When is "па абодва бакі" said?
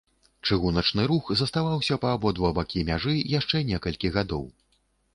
2.07-2.87